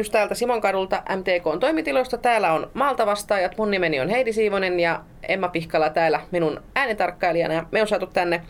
[0.00, 2.18] lähetys täältä Simonkadulta MTK toimitiloista.
[2.18, 3.58] Täällä on Maalta vastaajat.
[3.58, 7.54] Mun nimeni on Heidi Siivonen ja Emma Pihkala täällä minun äänitarkkailijana.
[7.54, 8.42] Ja me on saatu tänne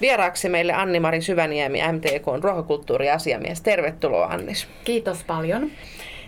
[0.00, 3.60] vieraaksi meille Anni-Mari Syväniemi, MTK ruokakulttuuriasiamies.
[3.60, 4.68] Tervetuloa Annis.
[4.84, 5.70] Kiitos paljon.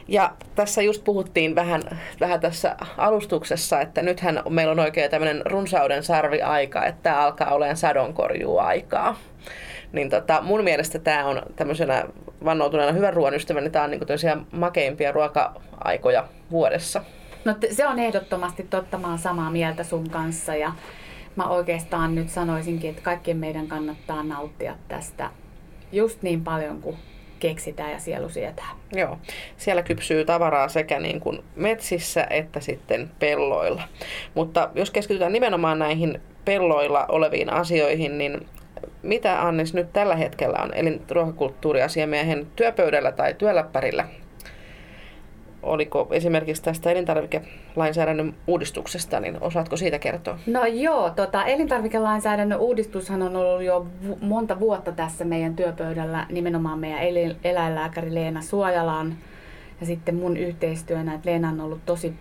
[0.08, 1.82] Ja tässä just puhuttiin vähän,
[2.20, 7.76] vähän tässä alustuksessa, että nythän meillä on oikein tämmöinen runsauden sarvi-aika, että tämä alkaa olemaan
[7.76, 9.16] sadonkorjuaikaa.
[9.92, 12.04] Niin tota, mun mielestä tämä on tämmöisenä
[12.44, 14.06] vannoutuneena hyvän ruoan ystävänä, niin tämä on niinku
[14.52, 17.04] makeimpia ruoka-aikoja vuodessa.
[17.44, 20.72] No se on ehdottomasti totta, mä oon samaa mieltä sun kanssa ja
[21.36, 25.30] mä oikeastaan nyt sanoisinkin, että kaikkien meidän kannattaa nauttia tästä
[25.92, 26.96] just niin paljon kuin
[27.40, 28.68] keksitään ja sielu sietää.
[28.92, 29.18] Joo,
[29.56, 33.82] siellä kypsyy tavaraa sekä niin kuin metsissä että sitten pelloilla.
[34.34, 38.48] Mutta jos keskitytään nimenomaan näihin pelloilla oleviin asioihin, niin
[39.08, 44.04] mitä Annis nyt tällä hetkellä on elinruokakulttuuriasiamiehen työpöydällä tai työläppärillä?
[45.62, 50.38] Oliko esimerkiksi tästä elintarvikelainsäädännön uudistuksesta, niin osaatko siitä kertoa?
[50.46, 53.86] No joo, tota, elintarvikelainsäädännön uudistushan on ollut jo
[54.20, 57.00] monta vuotta tässä meidän työpöydällä, nimenomaan meidän
[57.44, 59.16] eläinlääkäri Leena Suojalan
[59.80, 62.14] ja sitten mun yhteistyönä, että Leena on ollut tosi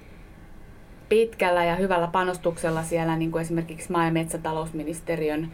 [1.09, 5.52] pitkällä ja hyvällä panostuksella siellä niin kuin esimerkiksi maa- ja metsätalousministeriön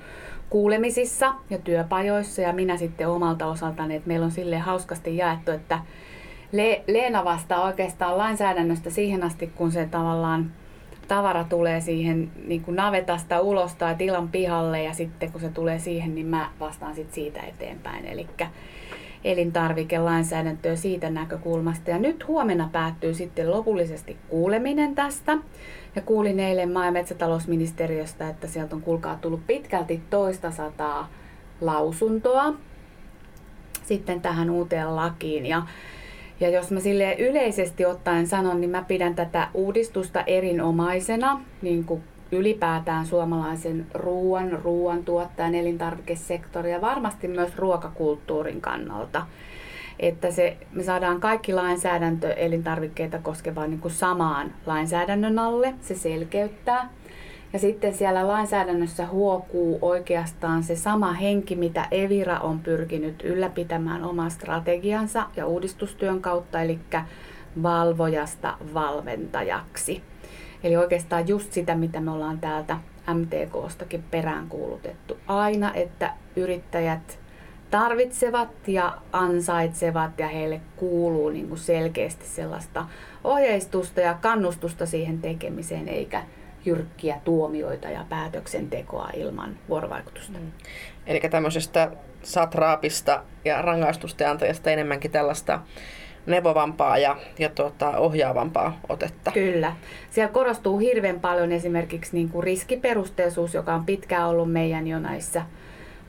[0.54, 5.80] kuulemisissa ja työpajoissa ja minä sitten omalta osaltani, että meillä on sille hauskasti jaettu, että
[6.52, 10.52] Le- Leena vastaa oikeastaan lainsäädännöstä siihen asti, kun se tavallaan
[11.08, 15.80] tavara tulee siihen niin kuin navetasta ulos tai tilan pihalle ja sitten kun se tulee
[15.80, 18.06] siihen, niin mä vastaan sitten siitä eteenpäin.
[18.06, 18.28] Eli
[19.24, 21.90] elintarvikelainsäädäntöä siitä näkökulmasta.
[21.90, 25.38] Ja nyt huomenna päättyy sitten lopullisesti kuuleminen tästä.
[25.96, 31.10] Ja kuulin eilen maa- ja metsätalousministeriöstä, että sieltä on kuulkaa tullut pitkälti toista sataa
[31.62, 32.54] lausuntoa
[33.84, 35.46] sitten tähän uuteen lakiin.
[35.46, 35.62] Ja,
[36.40, 42.04] ja jos mä sille yleisesti ottaen sanon, niin mä pidän tätä uudistusta erinomaisena, niin kuin
[42.32, 45.56] ylipäätään suomalaisen ruoan, ruoantuottajan,
[46.72, 49.26] ja varmasti myös ruokakulttuurin kannalta.
[50.00, 55.74] Että se, me saadaan kaikki lainsäädäntö elintarvikkeita koskevaan niin kuin samaan lainsäädännön alle.
[55.82, 56.90] Se selkeyttää.
[57.54, 64.32] Ja sitten siellä lainsäädännössä huokuu oikeastaan se sama henki, mitä Evira on pyrkinyt ylläpitämään oman
[64.32, 66.80] strategiansa ja uudistustyön kautta, eli
[67.64, 70.02] valvojasta valmentajaksi.
[70.64, 72.78] Eli oikeastaan just sitä, mitä me ollaan täältä
[73.14, 77.20] MTKstakin peräänkuulutettu aina, että yrittäjät
[77.74, 82.86] tarvitsevat ja ansaitsevat ja heille kuuluu niin kuin selkeästi sellaista
[83.24, 86.24] ohjeistusta ja kannustusta siihen tekemiseen, eikä
[86.66, 90.40] jyrkkiä tuomioita ja päätöksentekoa ilman vuorovaikutusta.
[90.40, 90.52] Mm.
[91.08, 91.92] Eli tämmöisestä
[92.24, 95.60] satraapista ja rangaistusten antajasta enemmänkin tällaista
[96.26, 99.32] neuvovampaa ja, ja tuota, ohjaavampaa otetta.
[99.32, 99.76] Kyllä.
[100.12, 105.42] Siellä korostuu hirveän paljon esimerkiksi niin kuin riskiperusteisuus, joka on pitkään ollut meidän jo näissä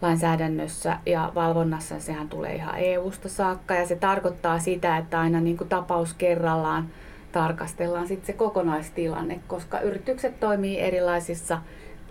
[0.02, 2.00] lainsäädännössä ja valvonnassa.
[2.00, 6.88] Sehän tulee ihan EU-sta saakka ja se tarkoittaa sitä, että aina niin kuin tapaus kerrallaan
[7.32, 11.58] tarkastellaan sitten se kokonaistilanne, koska yritykset toimii erilaisissa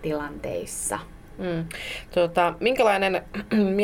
[0.02, 0.98] tilanteissa.
[1.38, 1.64] Mm.
[2.14, 3.22] Tuota, minkälainen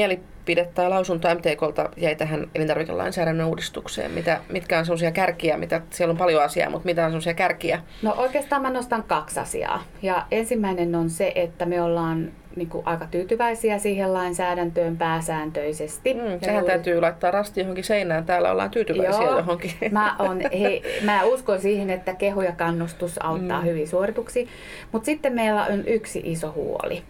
[0.54, 4.10] mielipide tai lausunto MTKlta jäi tähän elintarvikelainsäädännön uudistukseen?
[4.10, 7.82] Mitä, mitkä on sellaisia kärkiä, mitä, siellä on paljon asiaa, mutta mitä on sellaisia kärkiä?
[8.02, 9.82] No oikeastaan mä nostan kaksi asiaa.
[10.02, 16.14] Ja ensimmäinen on se, että me ollaan niin kuin aika tyytyväisiä siihen lainsäädäntöön pääsääntöisesti.
[16.14, 16.66] Mm, sehän juuri...
[16.66, 18.24] täytyy laittaa rasti johonkin seinään.
[18.24, 19.72] Täällä ollaan tyytyväisiä Joo, johonkin.
[19.90, 23.66] Mä, on, he, mä uskon siihen, että kehu ja kannustus auttaa mm.
[23.66, 24.48] hyvin suorituksi.
[24.92, 27.02] Mutta sitten meillä on yksi iso huoli.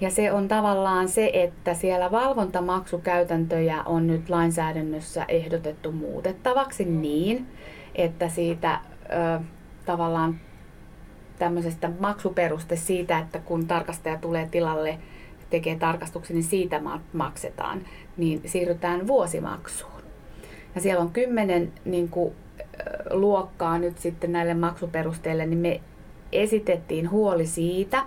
[0.00, 7.46] Ja se on tavallaan se, että siellä valvontamaksukäytäntöjä on nyt lainsäädännössä ehdotettu muutettavaksi niin,
[7.94, 9.40] että siitä ö,
[9.86, 10.40] tavallaan
[11.38, 14.98] tämmöisestä maksuperuste siitä, että kun tarkastaja tulee tilalle
[15.50, 16.80] tekee tarkastuksen, niin siitä
[17.12, 17.80] maksetaan,
[18.16, 20.02] niin siirrytään vuosimaksuun.
[20.74, 22.34] Ja siellä on kymmenen niin kuin,
[23.10, 25.80] luokkaa nyt sitten näille maksuperusteille, niin me
[26.32, 28.02] esitettiin huoli siitä,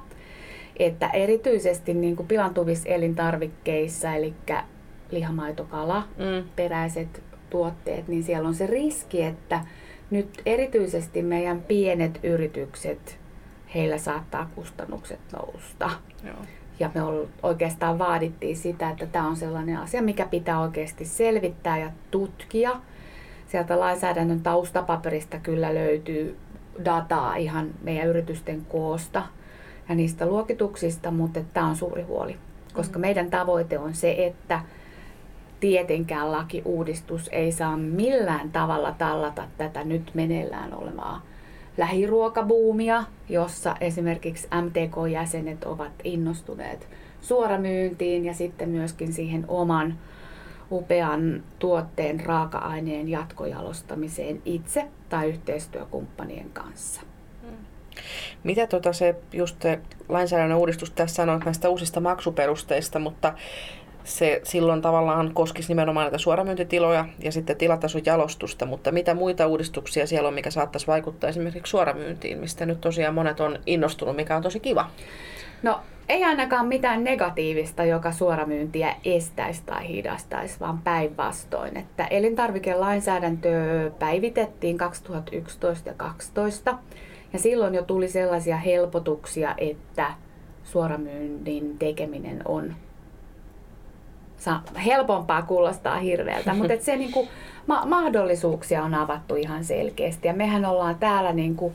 [0.79, 4.33] että erityisesti niin kuin pilantuvissa elintarvikkeissa, eli
[5.11, 6.49] lihamaitokala, mm.
[6.55, 9.61] peräiset tuotteet, niin siellä on se riski, että
[10.11, 13.19] nyt erityisesti meidän pienet yritykset,
[13.75, 15.89] heillä saattaa kustannukset nousta.
[16.23, 16.35] Joo.
[16.79, 17.01] Ja me
[17.43, 22.71] oikeastaan vaadittiin sitä, että tämä on sellainen asia, mikä pitää oikeasti selvittää ja tutkia.
[23.47, 26.37] Sieltä lainsäädännön taustapaperista kyllä löytyy
[26.85, 29.23] dataa ihan meidän yritysten koosta
[29.89, 32.37] ja niistä luokituksista, mutta tämä on suuri huoli.
[32.73, 33.01] Koska mm.
[33.01, 34.61] meidän tavoite on se, että
[35.59, 41.21] tietenkään lakiuudistus ei saa millään tavalla tallata tätä nyt meneillään olevaa
[41.77, 46.87] lähiruokabuumia, jossa esimerkiksi MTK-jäsenet ovat innostuneet
[47.21, 49.97] suoramyyntiin ja sitten myöskin siihen oman
[50.71, 57.01] upean tuotteen raaka-aineen jatkojalostamiseen itse tai yhteistyökumppanien kanssa.
[58.43, 59.79] Mitä tota se just se
[60.09, 63.33] lainsäädännön uudistus tässä sanoo näistä uusista maksuperusteista, mutta
[64.03, 70.07] se silloin tavallaan koskisi nimenomaan näitä suoramyyntitiloja ja sitten tilatason jalostusta, mutta mitä muita uudistuksia
[70.07, 74.43] siellä on, mikä saattaisi vaikuttaa esimerkiksi suoramyyntiin, mistä nyt tosiaan monet on innostunut, mikä on
[74.43, 74.89] tosi kiva?
[75.63, 75.79] No
[76.09, 81.77] ei ainakaan mitään negatiivista, joka suoramyyntiä estäisi tai hidastaisi, vaan päinvastoin.
[81.77, 83.49] Että elintarvikelainsäädäntö
[83.99, 86.77] päivitettiin 2011 ja 2012
[87.33, 90.13] ja silloin jo tuli sellaisia helpotuksia, että
[90.63, 92.75] suoramyynnin tekeminen on
[94.85, 97.27] helpompaa kuulostaa hirveältä, mutta et se niinku,
[97.67, 100.27] ma- mahdollisuuksia on avattu ihan selkeästi.
[100.27, 101.73] Ja mehän ollaan täällä niinku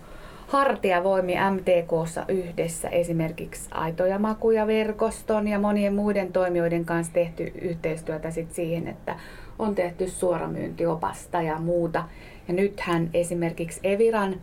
[0.48, 8.54] hartiavoimi MTKssa yhdessä esimerkiksi Aitoja Makuja verkoston ja monien muiden toimijoiden kanssa tehty yhteistyötä sit
[8.54, 9.16] siihen, että
[9.58, 12.04] on tehty suoramyyntiopasta ja muuta.
[12.48, 14.34] Ja nythän esimerkiksi Eviran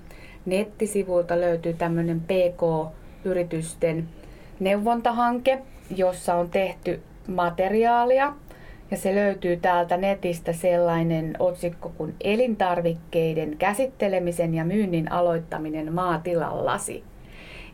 [0.50, 4.08] nettisivuilta löytyy tämmöinen PK-yritysten
[4.60, 5.60] neuvontahanke,
[5.96, 8.34] jossa on tehty materiaalia.
[8.92, 17.04] Ja se löytyy täältä netistä sellainen otsikko kuin elintarvikkeiden käsittelemisen ja myynnin aloittaminen maatilallasi.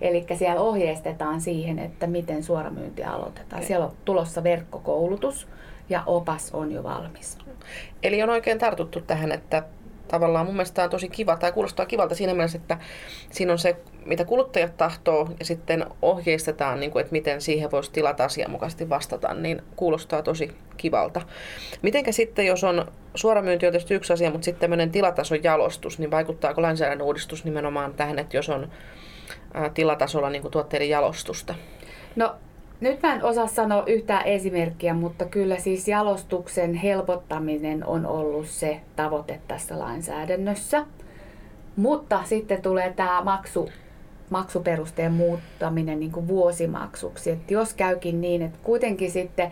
[0.01, 3.47] Eli siellä ohjeistetaan siihen, että miten suoramyynti aloitetaan.
[3.53, 3.63] Okay.
[3.67, 5.47] Siellä on tulossa verkkokoulutus
[5.89, 7.37] ja opas on jo valmis.
[8.03, 9.63] Eli on oikein tartuttu tähän, että
[10.07, 12.77] tavallaan mun mielestä on tosi kiva, tai kuulostaa kivalta siinä mielessä, että
[13.31, 17.91] siinä on se, mitä kuluttajat tahtoo, ja sitten ohjeistetaan, niin kuin, että miten siihen voisi
[17.91, 21.21] tilata asianmukaisesti vastata, niin kuulostaa tosi kivalta.
[21.81, 22.85] Mitenkä sitten, jos on
[23.15, 27.93] suoramyynti on tietysti yksi asia, mutta sitten tämmöinen tilatason jalostus, niin vaikuttaako lainsäädännön uudistus nimenomaan
[27.93, 28.69] tähän, että jos on
[29.73, 31.55] tilatasolla niin kuin tuotteiden jalostusta?
[32.15, 32.35] No
[32.81, 38.81] nyt mä en osaa sanoa yhtään esimerkkiä, mutta kyllä siis jalostuksen helpottaminen on ollut se
[38.95, 40.85] tavoite tässä lainsäädännössä.
[41.75, 43.69] Mutta sitten tulee tämä maksu,
[44.29, 47.31] maksuperusteen muuttaminen niin kuin vuosimaksuksi.
[47.31, 49.51] Et jos käykin niin, että kuitenkin sitten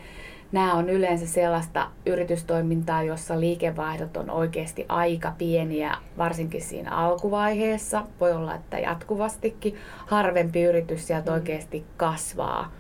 [0.52, 8.04] nämä on yleensä sellaista yritystoimintaa, jossa liikevaihdot on oikeasti aika pieniä, varsinkin siinä alkuvaiheessa.
[8.20, 9.76] Voi olla, että jatkuvastikin
[10.06, 11.36] harvempi yritys sieltä mm.
[11.36, 12.72] oikeasti kasvaa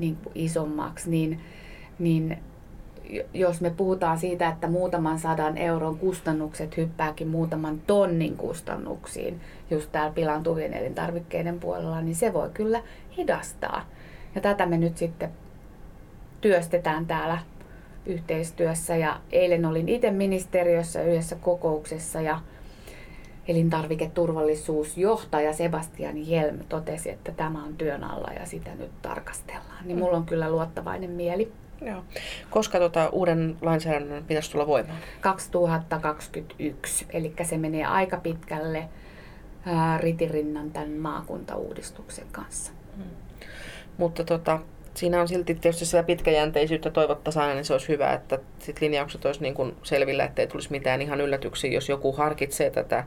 [0.00, 1.40] niin kuin isommaksi, niin,
[1.98, 2.38] niin
[3.34, 10.12] jos me puhutaan siitä, että muutaman sadan euron kustannukset hyppääkin muutaman tonnin kustannuksiin just täällä
[10.12, 12.82] pilantuvien elintarvikkeiden puolella, niin se voi kyllä
[13.16, 13.86] hidastaa.
[14.34, 15.30] Ja tätä me nyt sitten
[16.40, 17.38] työstetään täällä
[18.06, 18.96] yhteistyössä.
[18.96, 22.40] Ja eilen olin itse ministeriössä yhdessä kokouksessa ja
[23.50, 29.86] elintarviketurvallisuusjohtaja Sebastian Helm totesi, että tämä on työn alla ja sitä nyt tarkastellaan.
[29.86, 31.52] Niin mulla on kyllä luottavainen mieli.
[31.86, 32.04] Joo.
[32.50, 34.98] Koska tuota, uuden lainsäädännön pitäisi tulla voimaan?
[35.20, 38.88] 2021, eli se menee aika pitkälle
[39.66, 42.72] ää, ritirinnan tämän maakuntauudistuksen kanssa.
[42.96, 43.04] Hmm.
[43.98, 44.58] Mutta tota,
[44.94, 49.24] siinä on silti tietysti sitä pitkäjänteisyyttä toivottaisiin aina, niin se olisi hyvä, että sit linjaukset
[49.24, 53.04] olisi niin kuin selvillä, ettei tulisi mitään ihan yllätyksiä, jos joku harkitsee tätä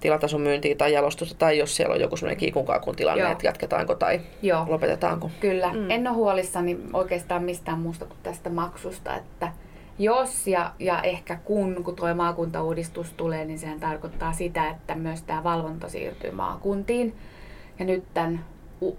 [0.00, 3.32] tilatason myyntiä tai jalostusta, tai jos siellä on joku sellainen kiikunkaakun tilanne, Joo.
[3.32, 4.66] että jatketaanko tai Joo.
[4.68, 5.30] lopetetaanko.
[5.40, 5.90] Kyllä, mm.
[5.90, 9.52] en ole huolissani oikeastaan mistään muusta kuin tästä maksusta, että
[9.98, 15.22] jos ja, ja ehkä kun, kun tuo maakuntauudistus tulee, niin sehän tarkoittaa sitä, että myös
[15.22, 17.14] tämä valvonta siirtyy maakuntiin.
[17.78, 18.44] Ja nyt tämän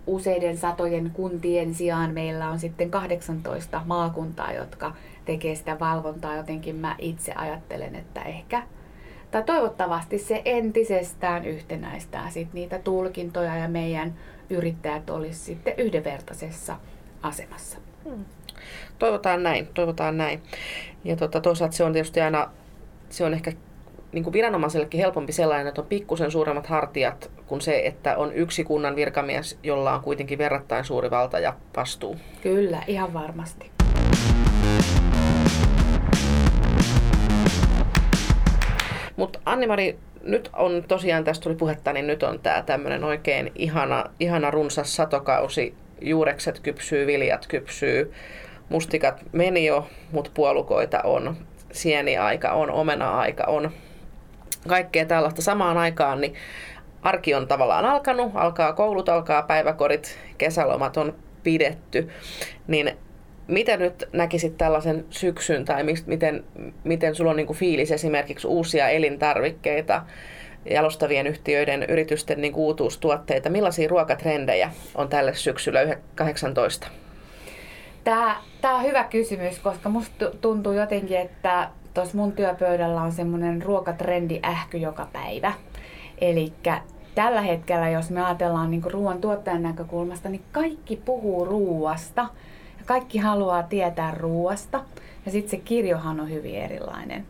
[0.08, 4.94] useiden satojen kuntien sijaan meillä on sitten 18 maakuntaa, jotka
[5.26, 6.36] tekee sitä valvontaa.
[6.36, 8.64] Jotenkin mä itse ajattelen, että ehkä
[9.32, 14.14] tai toivottavasti se entisestään yhtenäistää sit niitä tulkintoja ja meidän
[14.50, 16.78] yrittäjät olisi sitten yhdenvertaisessa
[17.24, 17.78] asemassa.
[18.04, 18.26] Hmm.
[19.00, 20.42] Toivotaan näin, toivotaan näin.
[21.04, 22.52] Ja tota, toisaalta se on tietysti aina,
[23.10, 23.52] se on ehkä
[24.12, 28.64] niin kuin viranomaisellekin helpompi sellainen, että on pikkusen suuremmat hartiat kuin se, että on yksi
[28.64, 32.16] kunnan virkamies, jolla on kuitenkin verrattain suuri valta ja vastuu.
[32.44, 33.72] Kyllä, ihan varmasti.
[39.16, 44.06] Mutta Anni-Mari, nyt on tosiaan, tästä tuli puhetta, niin nyt on tämä tämmöinen oikein ihana,
[44.20, 45.76] ihana runsas satokausi.
[46.02, 48.14] Juurekset kypsyy, viljat kypsyy,
[48.70, 51.38] mustikat meni jo, mutta puolukoita on,
[51.72, 53.72] sieniaika on, omena-aika on,
[54.68, 56.34] kaikkea tällaista samaan aikaan, niin
[57.02, 62.10] arki on tavallaan alkanut, alkaa koulut, alkaa päiväkorit, kesälomat on pidetty,
[62.68, 62.98] niin
[63.52, 66.44] mitä nyt näkisit tällaisen syksyn tai miten,
[66.84, 70.02] miten sulla on niin kuin fiilis esimerkiksi uusia elintarvikkeita,
[70.70, 73.50] jalostavien yhtiöiden, yritysten niin uutuustuotteita.
[73.50, 75.80] Millaisia ruokatrendejä on tälle syksyllä
[76.16, 76.88] 18?
[78.04, 83.62] Tämä, tämä on hyvä kysymys, koska musta tuntuu jotenkin, että tuossa mun työpöydällä on semmoinen
[83.62, 85.54] ruokatrendi ähky joka päivä.
[86.22, 86.54] Eli
[87.16, 92.28] tällä hetkellä, jos me ajatellaan niin ruoan tuottajan näkökulmasta, niin kaikki puhuu ruuasta
[92.82, 94.84] ja kaikki haluaa tietää ruuasta.
[95.26, 97.26] Ja sitten se kirjohan on hyvin erilainen.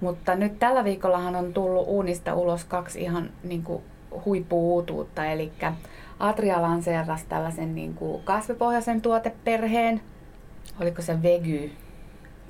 [0.00, 3.82] Mutta nyt tällä viikollahan on tullut uunista ulos kaksi ihan niin kuin
[4.24, 5.52] huippuutuutta, eli
[6.18, 10.00] Atria lanseerasi tällaisen niin kuin kasvipohjaisen tuoteperheen,
[10.80, 11.70] oliko se Vegu,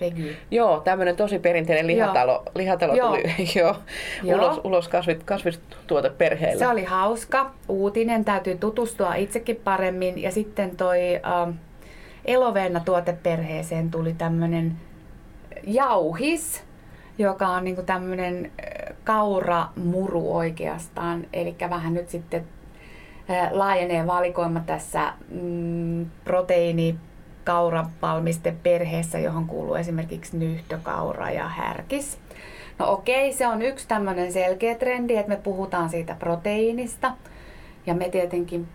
[0.00, 0.28] Vegu.
[0.50, 2.52] Joo, tämmöinen tosi perinteinen lihatalo, Joo.
[2.54, 3.09] lihatalo Joo.
[3.09, 3.23] tuli
[3.61, 3.76] jo
[4.23, 4.38] Joo.
[4.38, 6.59] ulos, ulos kasvit, kasvistuoteperheelle.
[6.59, 10.23] Se oli hauska uutinen, täytyy tutustua itsekin paremmin.
[10.23, 11.54] Ja sitten toi äh,
[12.29, 14.77] Eloveena tuoteperheeseen tuli tämmöinen
[15.67, 16.63] jauhis,
[17.19, 18.53] joka on niinku tämmöinen
[19.05, 21.27] kauramuru oikeastaan.
[21.33, 22.45] Eli vähän nyt sitten
[23.51, 26.97] laajenee valikoima tässä mm, proteiini
[27.45, 32.19] kauravalmisteperheessä, johon kuuluu esimerkiksi nyhtökaura ja härkis.
[32.79, 37.13] No okei, se on yksi tämmöinen selkeä trendi, että me puhutaan siitä proteiinista.
[37.87, 38.69] Ja me tietenkin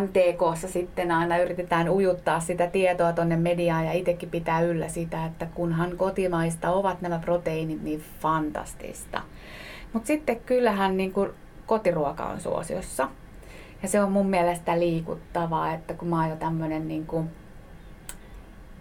[0.00, 5.46] MTKssa sitten aina yritetään ujuttaa sitä tietoa tuonne mediaan ja itsekin pitää yllä sitä, että
[5.54, 9.22] kunhan kotimaista ovat nämä proteiinit, niin fantastista.
[9.92, 11.30] Mutta sitten kyllähän niin kuin
[11.66, 13.08] kotiruoka on suosiossa.
[13.82, 17.06] Ja se on mun mielestä liikuttavaa, että kun mä oon jo tämmönen niin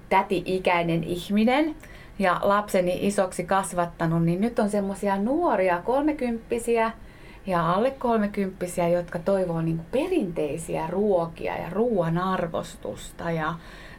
[0.10, 1.75] täti-ikäinen ihminen
[2.20, 6.91] ja lapseni isoksi kasvattanut, niin nyt on semmoisia nuoria kolmekymppisiä,
[7.46, 13.54] ja alle kolmekymppisiä, jotka toivoo niin perinteisiä ruokia ja ruoan arvostusta ja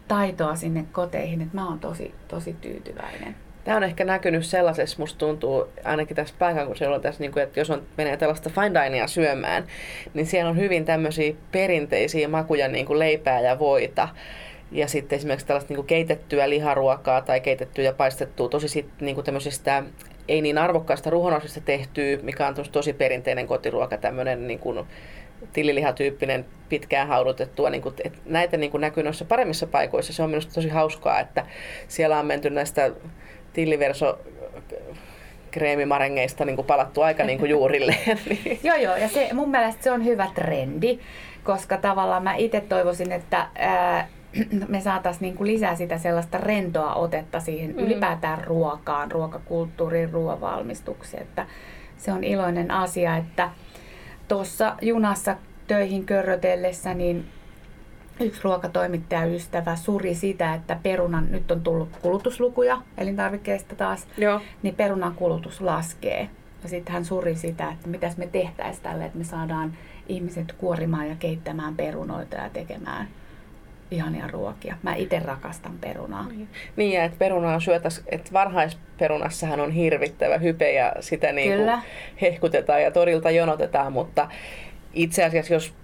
[0.08, 3.36] taitoa sinne koteihin, että mä oon tosi, tosi tyytyväinen.
[3.64, 7.70] Tämä on ehkä näkynyt sellaisessa, musta tuntuu ainakin tässä pääkaupunkiseudulla, tässä, niin kuin, että jos
[7.70, 9.64] on, menee tällaista fine dinea syömään,
[10.14, 14.08] niin siellä on hyvin tämmöisiä perinteisiä makuja, niin kuin leipää ja voita.
[14.72, 19.14] Ja sitten esimerkiksi tällaista niin kuin keitettyä liharuokaa tai keitettyä ja paistettua tosi sit, niin
[19.14, 19.82] kuin tämmöisistä
[20.28, 24.86] ei niin arvokkaasta ruhonosista tehtyä, mikä on tosi perinteinen kotiruoka, tämmöinen niin kuin
[25.52, 27.70] tililihatyyppinen pitkään haudutettua.
[27.70, 30.12] Niin kuin, että näitä niin kuin näkyy noissa paremmissa paikoissa.
[30.12, 31.46] Se on minusta tosi hauskaa, että
[31.88, 32.90] siellä on menty näistä
[33.52, 34.18] tilliverso
[35.50, 37.96] kreemimarengeista niin kuin palattu aika niin kuin juurille.
[38.62, 40.98] joo, joo, ja se, mun mielestä se on hyvä trendi,
[41.44, 44.08] koska tavallaan mä itse toivoisin, että ää,
[44.68, 47.78] me saataisiin niin kuin lisää sitä sellaista rentoa otetta siihen mm.
[47.78, 51.22] ylipäätään ruokaan, ruokakulttuuriin, ruoanvalmistukseen.
[51.22, 51.46] Että
[51.96, 53.50] se on iloinen asia, että
[54.28, 55.36] tuossa junassa
[55.66, 57.24] töihin körrötellessä niin
[58.20, 64.40] yksi ruokatoimittajaystävä suri sitä, että perunan, nyt on tullut kulutuslukuja elintarvikkeista taas, Joo.
[64.62, 66.28] niin perunan kulutus laskee.
[66.62, 69.72] Ja sitten hän suri sitä, että mitäs me tehtäisiin tälle, että me saadaan
[70.08, 73.08] ihmiset kuorimaan ja keittämään perunoita ja tekemään
[73.92, 74.76] ihania ruokia.
[74.82, 76.28] Mä itse rakastan perunaa.
[76.28, 81.52] Niin, niin että perunaa syötäisiin, että varhaisperunassahan on hirvittävä hype ja sitä niin
[82.20, 84.28] hehkutetaan ja torilta jonotetaan, mutta
[84.94, 85.74] itse asiassa jos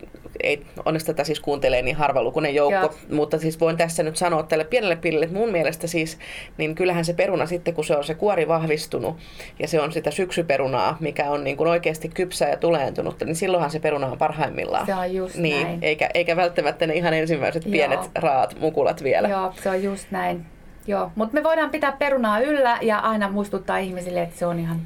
[0.43, 2.95] ei onneksi tätä siis kuuntelee niin harvalukuinen joukko, Joo.
[3.11, 6.19] mutta siis voin tässä nyt sanoa tälle pienelle pillille, että mun mielestä siis,
[6.59, 9.17] niin kyllähän se peruna sitten, kun se on se kuori vahvistunut
[9.59, 13.71] ja se on sitä syksyperunaa, mikä on niin kuin oikeasti kypsää ja tuleentunutta, niin silloinhan
[13.71, 14.87] se peruna on parhaimmillaan.
[14.87, 15.79] Se on just niin, näin.
[15.83, 17.73] Eikä, eikä välttämättä ne ihan ensimmäiset Joo.
[17.73, 19.29] pienet raat mukulat vielä.
[19.29, 20.47] Joo, se on just näin.
[20.87, 24.81] Joo, mutta me voidaan pitää perunaa yllä ja aina muistuttaa ihmisille, että se on ihan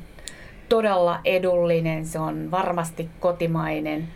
[0.69, 4.09] todella edullinen, se on varmasti kotimainen,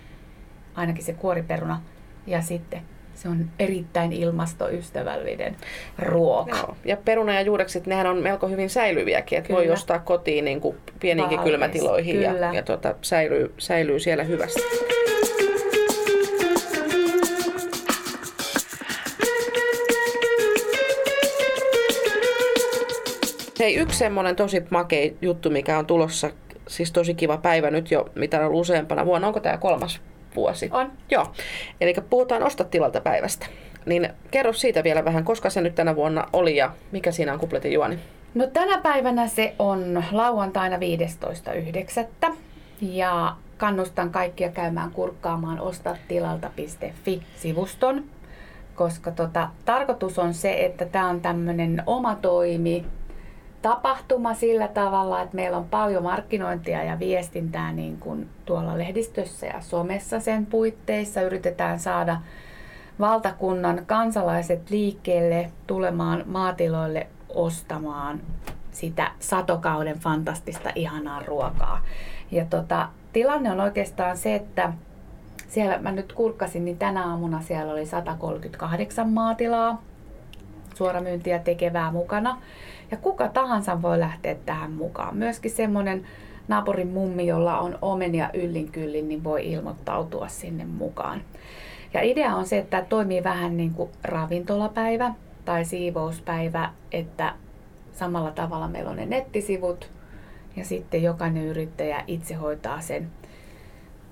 [0.74, 1.80] ainakin se kuoriperuna.
[2.26, 2.82] Ja sitten
[3.14, 5.56] se on erittäin ilmastoystävällinen
[5.98, 6.56] ruoka.
[6.56, 6.76] Joo.
[6.84, 10.76] Ja peruna ja juurekset, nehän on melko hyvin säilyviäkin, että voi ostaa kotiin niin kuin
[11.00, 11.50] pieniinkin Valmis.
[11.50, 12.46] kylmätiloihin Kyllä.
[12.46, 14.60] ja, ja tuota, säilyy, säilyy siellä hyvästi.
[23.58, 26.30] Hei, yksi semmoinen tosi makei juttu, mikä on tulossa,
[26.68, 29.26] siis tosi kiva päivä nyt jo, mitä on ollut useampana vuonna.
[29.26, 30.00] Onko tämä kolmas
[30.36, 30.68] vuosi.
[30.72, 30.92] On.
[31.10, 31.26] Joo.
[31.80, 33.46] Eli puhutaan Osta tilalta päivästä.
[33.86, 37.38] Niin kerro siitä vielä vähän, koska se nyt tänä vuonna oli ja mikä siinä on
[37.38, 37.98] kupletin juoni?
[38.34, 40.80] No tänä päivänä se on lauantaina 15.9.
[42.80, 48.04] Ja kannustan kaikkia käymään kurkkaamaan ostatilalta.fi-sivuston,
[48.74, 52.84] koska tota, tarkoitus on se, että tämä on tämmöinen oma toimi,
[53.66, 59.60] tapahtuma sillä tavalla, että meillä on paljon markkinointia ja viestintää niin kuin tuolla lehdistössä ja
[59.60, 61.22] somessa sen puitteissa.
[61.22, 62.20] Yritetään saada
[63.00, 68.20] valtakunnan kansalaiset liikkeelle tulemaan maatiloille ostamaan
[68.70, 71.80] sitä satokauden fantastista ihanaa ruokaa.
[72.30, 74.72] Ja tota, tilanne on oikeastaan se, että
[75.48, 79.82] siellä mä nyt kurkkasin, niin tänä aamuna siellä oli 138 maatilaa
[80.74, 82.38] suoramyyntiä tekevää mukana.
[82.90, 85.16] Ja kuka tahansa voi lähteä tähän mukaan.
[85.16, 86.06] Myöskin semmoinen
[86.48, 91.22] naapurin mummi, jolla on omenia yllin kyllin, niin voi ilmoittautua sinne mukaan.
[91.94, 95.14] Ja idea on se, että toimii vähän niin kuin ravintolapäivä
[95.44, 97.34] tai siivouspäivä, että
[97.92, 99.90] samalla tavalla meillä on ne nettisivut
[100.56, 103.10] ja sitten jokainen yrittäjä itse hoitaa sen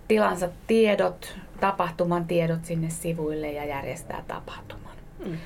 [0.08, 4.96] tilansa tiedot, tapahtuman tiedot sinne sivuille ja järjestää tapahtuman.
[5.26, 5.36] Mm.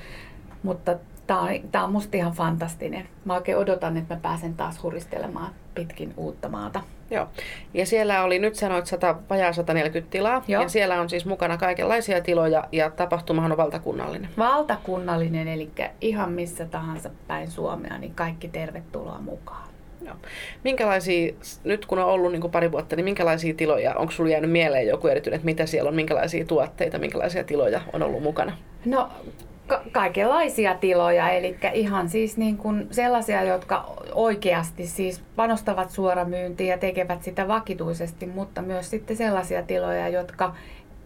[0.63, 0.95] Mutta
[1.29, 3.07] tämä on, tää on musta ihan fantastinen.
[3.25, 6.81] Mä oikein odotan, että mä pääsen taas huristelemaan pitkin uutta maata.
[7.11, 7.27] Joo.
[7.73, 10.43] Ja siellä oli, nyt sanoit, 100, vajaa 140 tilaa.
[10.47, 10.61] Joo.
[10.61, 14.29] Ja siellä on siis mukana kaikenlaisia tiloja ja tapahtumahan on valtakunnallinen.
[14.37, 15.69] Valtakunnallinen, eli
[16.01, 19.69] ihan missä tahansa päin Suomea, niin kaikki tervetuloa mukaan.
[20.05, 20.15] Joo.
[20.63, 21.33] Minkälaisia,
[21.63, 24.87] nyt kun on ollut niin kuin pari vuotta, niin minkälaisia tiloja, onko sinulla jäänyt mieleen
[24.87, 28.57] joku erityinen, että mitä siellä on, minkälaisia tuotteita, minkälaisia tiloja on ollut mukana?
[28.85, 29.09] No
[29.69, 36.77] ka- kaikenlaisia tiloja, eli ihan siis niin kuin sellaisia, jotka oikeasti siis panostavat suoramyyntiin ja
[36.77, 40.55] tekevät sitä vakituisesti, mutta myös sitten sellaisia tiloja, jotka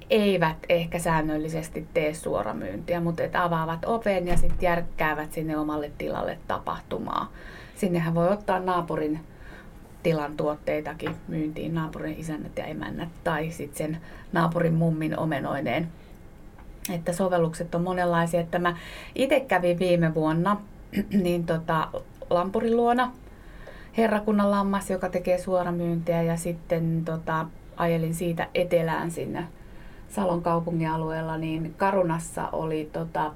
[0.10, 6.38] eivät ehkä säännöllisesti tee suoramyyntiä, mutta että avaavat oven ja sitten järkkäävät sinne omalle tilalle
[6.48, 7.32] tapahtumaa.
[7.76, 9.20] Sinnehän voi ottaa naapurin
[10.04, 13.98] tilan tuotteitakin myyntiin, naapurin isännät ja emännät tai sitten sen
[14.32, 15.88] naapurin mummin omenoineen
[16.92, 18.40] että sovellukset on monenlaisia.
[18.40, 18.78] Että mä
[19.16, 20.58] itse kävin viime vuonna
[21.24, 21.88] niin tota,
[22.30, 23.12] Lampurin luona
[23.98, 27.46] herrakunnan lammas, joka tekee suoramyyntiä ja sitten tota,
[27.78, 29.48] ajelin siitä etelään sinne
[30.10, 33.32] Salon kaupungin alueella, niin Karunassa oli tota,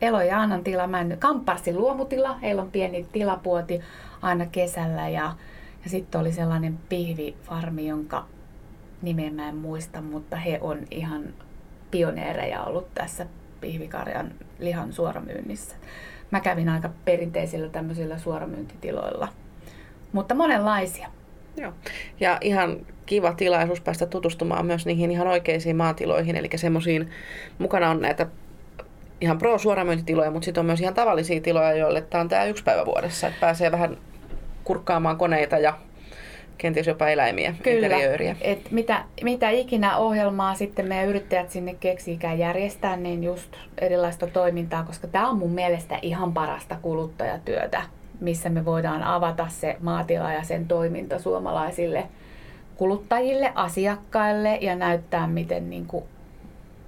[0.00, 3.80] Elo ja Annan tila, mä en, Kampparsin luomutila, heillä on pieni tilapuoti
[4.22, 5.36] aina kesällä ja,
[5.84, 8.24] ja sitten oli sellainen pihvifarmi, jonka
[9.02, 11.24] nimeä mä en muista, mutta he on ihan
[11.92, 13.26] pioneereja ollut tässä
[13.60, 15.76] pihvikarjan lihan suoramyynnissä.
[16.30, 19.28] Mä kävin aika perinteisillä tämmöisillä suoramyyntitiloilla,
[20.12, 21.08] mutta monenlaisia.
[21.56, 21.72] Joo.
[22.20, 22.76] Ja ihan
[23.06, 27.10] kiva tilaisuus päästä tutustumaan myös niihin ihan oikeisiin maatiloihin, eli semmoisiin,
[27.58, 28.26] mukana on näitä
[29.20, 32.86] ihan pro-suoramyyntitiloja, mutta sitten on myös ihan tavallisia tiloja, joille tämä on tämä yksi päivä
[32.86, 33.96] vuodessa, että pääsee vähän
[34.64, 35.78] kurkkaamaan koneita ja
[36.62, 37.96] kenties jopa eläimiä, Kyllä,
[38.40, 44.82] et mitä, mitä ikinä ohjelmaa sitten meidän yrittäjät sinne keksiikään järjestää, niin just erilaista toimintaa,
[44.82, 47.82] koska tämä on mun mielestä ihan parasta kuluttajatyötä,
[48.20, 52.04] missä me voidaan avata se maatila ja sen toiminta suomalaisille
[52.76, 56.04] kuluttajille, asiakkaille ja näyttää, miten niin kuin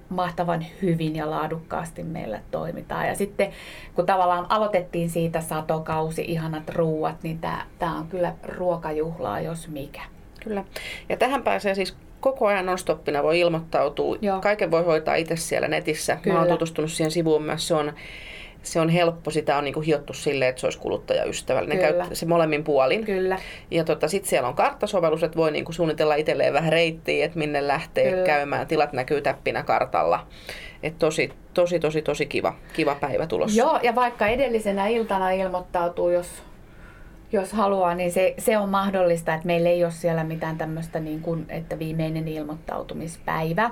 [0.09, 3.07] mahtavan hyvin ja laadukkaasti meillä toimitaan.
[3.07, 3.51] Ja sitten
[3.95, 7.39] kun tavallaan aloitettiin siitä satokausi, ihanat ruuat, niin
[7.79, 10.01] tämä on kyllä ruokajuhlaa, jos mikä.
[10.43, 10.63] Kyllä.
[11.09, 14.15] Ja tähän pääsee siis koko ajan non-stoppina voi ilmoittautua.
[14.21, 14.41] Joo.
[14.41, 16.17] Kaiken voi hoitaa itse siellä netissä.
[16.21, 16.33] Kyllä.
[16.33, 17.67] Mä oon tutustunut siihen sivuun myös.
[17.67, 17.93] Se on
[18.65, 21.77] se on helppo, sitä on niinku hiottu silleen, että se olisi kuluttajaystävällinen.
[21.77, 22.05] Kyllä.
[22.05, 23.05] Käy se molemmin puolin.
[23.05, 23.39] Kyllä.
[23.71, 27.67] Ja tota, sitten siellä on karttasovellus, että voi niinku suunnitella itselleen vähän reittiä, että minne
[27.67, 28.25] lähtee Kyllä.
[28.25, 28.67] käymään.
[28.67, 30.27] Tilat näkyy täppinä kartalla.
[30.83, 33.57] Et tosi, tosi, tosi, tosi kiva, kiva päivä tulossa.
[33.57, 36.27] Joo, ja vaikka edellisenä iltana ilmoittautuu, jos
[37.31, 41.21] jos haluaa, niin se, se on mahdollista, että meillä ei ole siellä mitään tämmöistä, niin
[41.21, 43.71] kuin, että viimeinen ilmoittautumispäivä.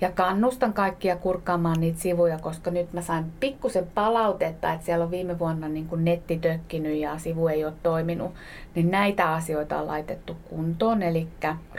[0.00, 5.10] Ja kannustan kaikkia kurkkaamaan niitä sivuja, koska nyt mä sain pikkusen palautetta, että siellä on
[5.10, 8.34] viime vuonna niin kuin netti tökkinyt ja sivu ei ole toiminut.
[8.74, 11.28] Niin näitä asioita on laitettu kuntoon, eli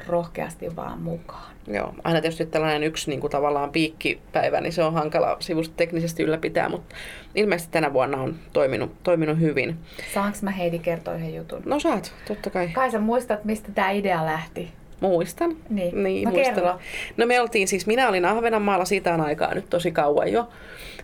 [0.07, 1.51] rohkeasti vaan mukaan.
[1.67, 6.23] Joo, aina tietysti tällainen yksi niin kuin tavallaan piikkipäivä, niin se on hankala sivusta teknisesti
[6.23, 6.95] ylläpitää, mutta
[7.35, 9.77] ilmeisesti tänä vuonna on toiminut, toiminut hyvin.
[10.13, 11.61] Saanko mä Heidi kertoa yhden jutun?
[11.65, 12.67] No saat, totta kai.
[12.67, 14.80] Kai sä muistat, mistä tämä idea lähti?
[15.01, 15.55] Muistan.
[15.69, 16.55] Niin, niin no muistan.
[16.55, 16.79] Kerro.
[17.17, 20.49] No me oltiin siis, minä olin Ahvenanmaalla siitä aikaa nyt tosi kauan jo.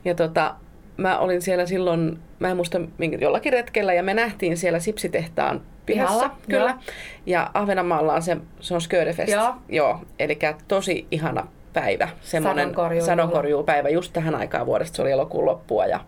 [0.06, 0.56] Ja tota,
[0.98, 2.82] mä olin siellä silloin, mä en muista
[3.20, 6.14] jollakin retkellä, ja me nähtiin siellä sipsitehtaan pihassa.
[6.16, 6.70] Pihalla, kyllä.
[6.70, 6.94] Jo.
[7.26, 9.32] Ja Ahvenanmaalla on se, se on Sködefest.
[9.32, 9.54] Joo.
[9.70, 10.00] Joo.
[10.20, 12.10] Eli tosi ihana päivä.
[12.22, 12.74] Semmoinen
[13.06, 14.96] sadonkorjuupäivä just tähän aikaan vuodesta.
[14.96, 15.86] Se oli elokuun loppua.
[15.86, 16.00] Ja,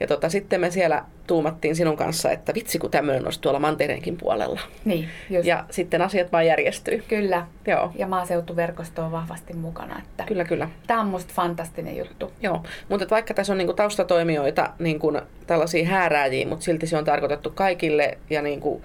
[0.00, 4.16] ja tota, sitten me siellä tuumattiin sinun kanssa, että vitsi kun tämmöinen olisi tuolla mantereenkin
[4.16, 4.60] puolella.
[4.84, 5.46] Niin, just.
[5.46, 7.02] Ja sitten asiat vaan järjestyi.
[7.08, 7.46] Kyllä.
[7.66, 7.92] Joo.
[7.94, 9.98] Ja maaseutuverkosto on vahvasti mukana.
[9.98, 10.68] Että kyllä, kyllä.
[10.86, 12.32] Tämä on musta fantastinen juttu.
[12.42, 15.12] Joo, mutta vaikka tässä on niinku taustatoimijoita, niinku
[15.46, 18.82] tällaisia häärääjiä, mutta silti se on tarkoitettu kaikille ja niinku,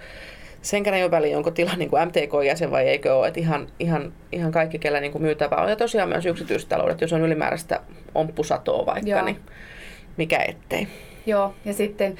[0.61, 3.27] senkään ei ole väliä, onko tila niin kuin MTK-jäsen vai eikö ole.
[3.27, 5.69] Että ihan, ihan, ihan kaikki, kellä niin kuin myytävää on.
[5.69, 7.79] Ja tosiaan myös yksityistaloudet, jos on ylimääräistä
[8.15, 9.25] omppusatoa vaikka, Joo.
[9.25, 9.39] niin
[10.17, 10.87] mikä ettei.
[11.25, 12.17] Joo, ja sitten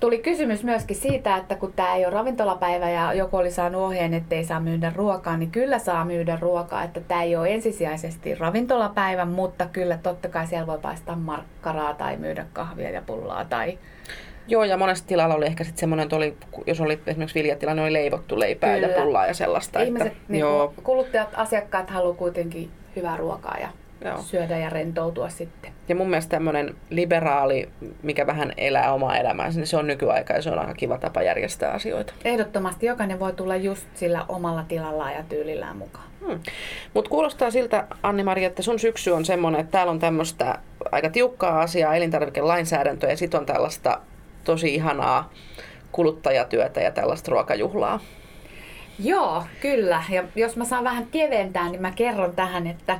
[0.00, 4.14] tuli kysymys myöskin siitä, että kun tämä ei ole ravintolapäivä ja joku oli saanut ohjeen,
[4.14, 6.84] että ei saa myydä ruokaa, niin kyllä saa myydä ruokaa.
[6.84, 12.16] Että tämä ei ole ensisijaisesti ravintolapäivä, mutta kyllä totta kai siellä voi paistaa markkaraa tai
[12.16, 13.78] myydä kahvia ja pullaa tai
[14.46, 17.92] Joo, ja monesti tilalla oli ehkä sitten semmoinen, että oli, jos oli esimerkiksi viljatilanne, oli
[17.92, 18.88] leivottu leipää Kyllä.
[18.88, 19.80] ja pullaa ja sellaista.
[19.80, 20.74] Ihmiset, että, niin joo.
[20.82, 23.68] kuluttajat, asiakkaat haluaa kuitenkin hyvää ruokaa ja
[24.04, 24.18] joo.
[24.22, 25.72] syödä ja rentoutua sitten.
[25.88, 27.68] Ja mun mielestä tämmöinen liberaali,
[28.02, 31.22] mikä vähän elää omaa elämäänsä, niin se on nykyaika ja se on aika kiva tapa
[31.22, 32.14] järjestää asioita.
[32.24, 36.04] Ehdottomasti jokainen voi tulla just sillä omalla tilallaan ja tyylillään mukaan.
[36.26, 36.40] Hmm.
[36.94, 40.58] Mutta kuulostaa siltä, Anni-Mari, että sun syksy on semmoinen, että täällä on tämmöistä
[40.92, 44.00] aika tiukkaa asiaa, elintarvikelainsäädäntöä ja sitten on tällaista
[44.44, 45.32] tosi ihanaa
[45.92, 48.00] kuluttajatyötä ja tällaista ruokajuhlaa.
[48.98, 50.02] Joo, kyllä.
[50.10, 52.98] Ja jos mä saan vähän keventää, niin mä kerron tähän, että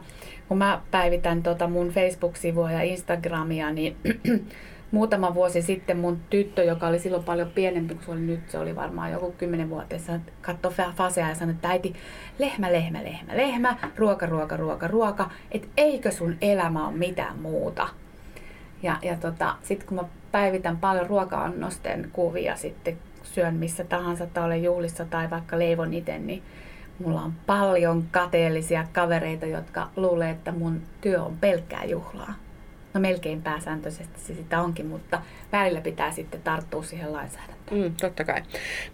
[0.49, 3.97] kun mä päivitän tota mun Facebook-sivua ja Instagramia, niin
[4.91, 8.59] muutama vuosi sitten mun tyttö, joka oli silloin paljon pienempi kuin se oli nyt, se
[8.59, 9.97] oli varmaan joku 10 vuotta,
[10.43, 11.95] katsoi Fasea ja sanoi, että äiti,
[12.39, 17.89] lehmä, lehmä, lehmä, lehmä, ruoka, ruoka, ruoka, ruoka, että eikö sun elämä ole mitään muuta.
[18.83, 24.45] Ja, ja tota, sitten kun mä päivitän paljon ruoka-annosten kuvia sitten syön missä tahansa tai
[24.45, 26.43] olen juhlissa tai vaikka leivon itse, niin
[26.99, 32.35] mulla on paljon kateellisia kavereita, jotka luulee, että mun työ on pelkkää juhlaa.
[32.95, 37.81] No melkein pääsääntöisesti se sitä onkin, mutta välillä pitää sitten tarttua siihen lainsäädäntöön.
[37.81, 38.43] Mm, totta kai.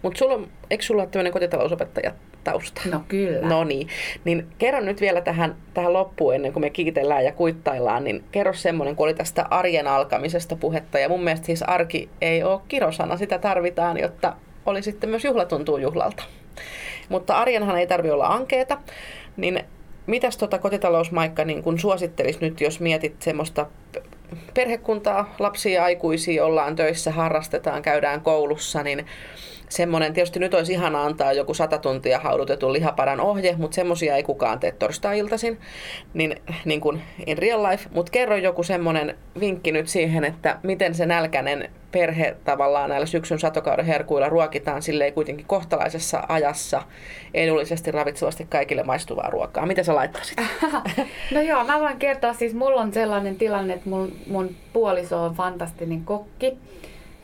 [0.01, 2.11] Mutta sulla eikö sulla ole tämmöinen kotitalousopettaja
[2.43, 2.81] tausta.
[2.91, 3.47] No kyllä.
[3.47, 3.87] No niin.
[4.23, 8.53] Niin kerro nyt vielä tähän, tähän loppuun ennen kuin me kiitellään ja kuittaillaan, niin kerro
[8.53, 10.99] semmoinen, kun oli tästä arjen alkamisesta puhetta.
[10.99, 14.35] Ja mun mielestä siis arki ei ole kirosana, sitä tarvitaan, jotta
[14.65, 16.23] oli sitten myös juhla tuntuu juhlalta.
[17.11, 18.77] Mutta arjenhan ei tarvi olla ankeeta,
[19.37, 19.63] niin
[20.07, 23.67] mitäs tota kotitalousmaikka niin kun suosittelis nyt, jos mietit semmoista
[24.53, 29.05] perhekuntaa, lapsia ja aikuisia, ollaan töissä, harrastetaan, käydään koulussa, niin
[29.69, 34.23] semmoinen, tietysti nyt olisi ihana antaa joku sata tuntia haudutetun lihaparan ohje, mutta semmoisia ei
[34.23, 35.59] kukaan tee torstai-iltaisin,
[36.13, 37.89] niin, niin kuin in real life.
[37.93, 43.39] Mutta kerro joku semmoinen vinkki nyt siihen, että miten se nälkäinen perhe tavallaan näillä syksyn
[43.39, 46.81] satokauden herkuilla ruokitaan silleen kuitenkin kohtalaisessa ajassa
[47.33, 49.65] edullisesti ravitsevasti kaikille maistuvaa ruokaa.
[49.65, 50.37] Mitä sä laittaisit?
[51.35, 55.35] no joo, mä voin kertoa, siis mulla on sellainen tilanne, että mun, mun puoliso on
[55.35, 56.57] fantastinen kokki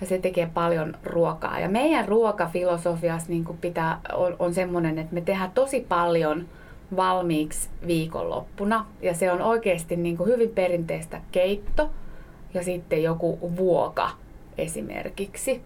[0.02, 1.60] ja se tekee paljon ruokaa.
[1.60, 6.48] Ja meidän ruokafilosofiassa niin pitää, on, on semmoinen, että me tehdään tosi paljon
[6.96, 8.86] valmiiksi viikonloppuna.
[9.02, 11.90] Ja se on oikeasti niin kuin hyvin perinteistä keitto
[12.54, 14.10] ja sitten joku vuoka
[14.58, 15.62] esimerkiksi.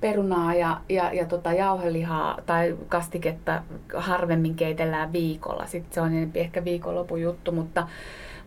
[0.00, 3.62] Perunaa ja, ja, ja tota jauhelihaa tai kastiketta
[3.94, 5.66] harvemmin keitellään viikolla.
[5.66, 7.86] Sitten se on ehkä viikonlopun juttu, mutta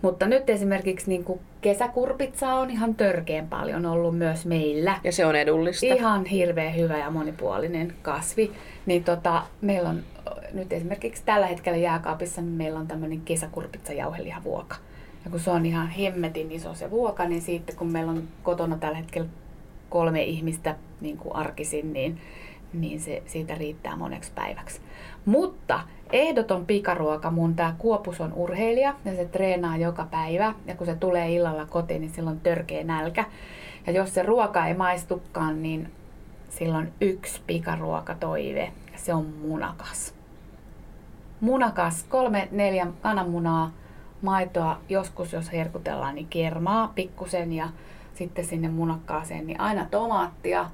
[0.02, 5.00] mutta nyt esimerkiksi niin kuin kesäkurpitsa on ihan törkeän paljon ollut myös meillä.
[5.04, 5.86] Ja se on edullista.
[5.86, 8.52] Ihan hirveän hyvä ja monipuolinen kasvi.
[8.86, 10.00] Niin tota, meillä on
[10.54, 14.76] nyt esimerkiksi tällä hetkellä jääkaapissa niin meillä on tämmöinen kesäkurpitsa jauhelihavuoka.
[15.26, 18.78] Ja kun se on ihan hemmetin iso se vuoka, niin sitten kun meillä on kotona
[18.78, 19.28] tällä hetkellä
[19.90, 22.22] kolme ihmistä niin kuin arkisin, niin,
[22.74, 24.82] niin se, siitä riittää moneksi päiväksi.
[25.26, 25.80] Mutta
[26.12, 30.54] ehdoton pikaruoka mun tää Kuopus on urheilija ja se treenaa joka päivä.
[30.66, 33.26] Ja kun se tulee illalla kotiin, niin silloin törkeä nälkä.
[33.88, 35.92] Ja jos se ruoka ei maistukaan, niin
[36.50, 40.14] silloin yksi pikaruokatoive ja se on munakas.
[41.42, 43.72] Munakas, kolme, neljä kananmunaa,
[44.22, 47.70] maitoa, joskus jos herkutellaan, niin kermaa pikkusen ja
[48.18, 50.70] sitten sinne munakkaaseen, niin aina tomaattia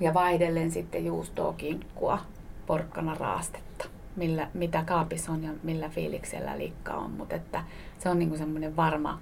[0.00, 2.18] ja vaihdellen sitten juustoa, kinkkua,
[2.66, 3.84] porkkana raastetta,
[4.16, 7.10] millä, mitä kaapissa on ja millä fiiliksellä liikka on.
[7.10, 7.64] Mutta että
[7.98, 9.18] se on niinku semmoinen varma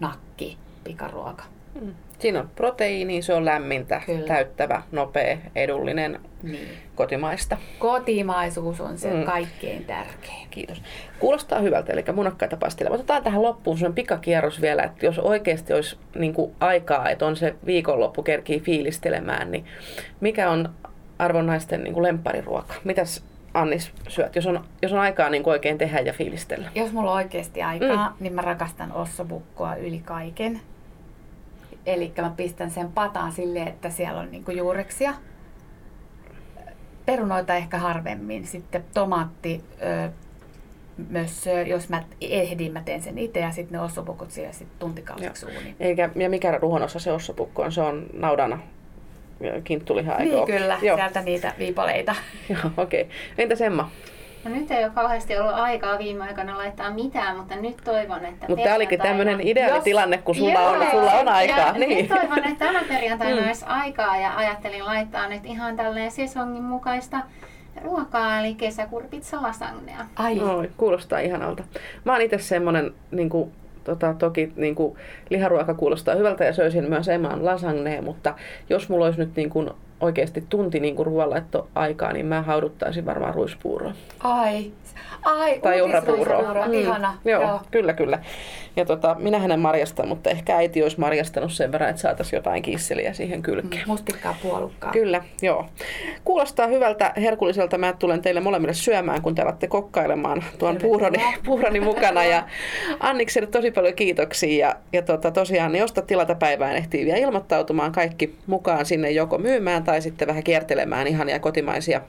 [0.00, 1.44] nakki pikaruoka.
[1.80, 1.94] Mm.
[2.18, 4.26] Siinä on proteiini, se on lämmintä, Kyllä.
[4.26, 6.68] täyttävä, nopea, edullinen, niin.
[6.94, 7.56] kotimaista.
[7.78, 9.24] Kotimaisuus on se mm.
[9.24, 10.48] kaikkein tärkein.
[10.50, 10.82] Kiitos.
[11.18, 12.94] Kuulostaa hyvältä, eli munakkaita pastilla.
[12.94, 17.36] Otetaan tähän loppuun sen pikakierros vielä, että jos oikeasti olisi niin kuin aikaa, että on
[17.36, 19.64] se viikonloppu kerkii fiilistelemään, niin
[20.20, 20.68] mikä on
[21.18, 22.74] arvonnaisten niin lemppariruoka?
[22.84, 26.68] Mitäs Annis syöt, jos on, jos on aikaa niin oikein tehdä ja fiilistellä?
[26.74, 28.14] Jos mulla on oikeasti aikaa, mm.
[28.20, 30.60] niin mä rakastan ossobukkoa yli kaiken.
[31.88, 35.14] Eli mä pistän sen pataan silleen, että siellä on niinku juureksia.
[37.06, 38.46] Perunoita ehkä harvemmin.
[38.46, 40.10] Sitten tomaatti, ö,
[41.08, 45.46] myös jos mä ehdin, mä teen sen itse ja sitten ne ossopukut siellä sitten tuntikausiksi
[45.46, 45.76] uuniin.
[45.80, 47.72] Eikä, ja mikä ruhon osa se ossopukko on?
[47.72, 48.58] Se on naudana
[49.64, 50.96] kinttulihaa, Niin kyllä, Joo.
[50.96, 52.14] sieltä niitä viipaleita.
[52.48, 53.02] Joo, okei.
[53.02, 53.14] Okay.
[53.38, 53.90] Entäs Emma?
[54.44, 58.46] No nyt ei ole kauheasti ollut aikaa viime aikoina laittaa mitään, mutta nyt toivon, että
[58.48, 61.58] Mutta tämä olikin tämmöinen ideaalitilanne, kun sulla on, sulla on aikaa.
[61.58, 61.98] Ja niin.
[61.98, 63.46] Nyt toivon, että tänä perjantaina mm.
[63.46, 67.20] olisi aikaa ja ajattelin laittaa nyt ihan tälleen sesongin mukaista
[67.84, 70.06] ruokaa, eli kesäkurpitsa lasagnea.
[70.16, 70.34] Ai.
[70.34, 71.64] No, kuulostaa ihanalta.
[72.04, 73.52] Mä oon itse semmonen niin kuin,
[73.84, 74.96] tota, toki niin kuin,
[75.30, 78.34] liharuoka kuulostaa hyvältä ja söisin myös Emman lasagnea, mutta
[78.70, 83.34] jos mulla olisi nyt niin kuin, oikeasti tunti niin ruoanlaitto aikaa, niin mä hauduttaisin varmaan
[83.34, 83.92] ruispuuroa.
[84.20, 84.72] Ai,
[85.22, 86.66] ai tai uhrapuuroa.
[86.66, 86.72] Mm.
[86.72, 87.18] Ihana.
[87.24, 88.18] Joo, Joo, kyllä, kyllä.
[88.76, 92.62] Ja tota, minä en marjasta, mutta ehkä äiti olisi marjastanut sen verran, että saataisiin jotain
[92.62, 93.82] kisseliä siihen kylkeen.
[93.82, 94.92] Mm, mustikkaa puolukkaa.
[94.92, 95.66] Kyllä, joo.
[96.24, 97.78] Kuulostaa hyvältä, herkulliselta.
[97.78, 102.24] Mä tulen teille molemmille syömään, kun te alatte kokkailemaan tuon puuroni, puuroni mukana.
[102.24, 102.42] Ja
[103.00, 104.68] Annikselle tosi paljon kiitoksia.
[104.68, 109.38] Ja, ja tota, tosiaan, niin osta tilata päivään ehtii vielä ilmoittautumaan kaikki mukaan sinne joko
[109.38, 112.00] myymään tai sitten vähän kiertelemään ihania kotimaisia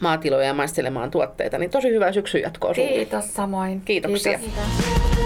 [0.00, 1.58] maatiloja ja maistelemaan tuotteita.
[1.58, 3.80] Niin tosi hyvää syksyn jatkoa Kiitos samoin.
[3.80, 4.38] Kiitoksia.
[4.38, 5.19] Kiitos.